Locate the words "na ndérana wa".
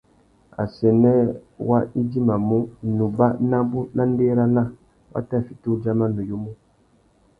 3.95-5.19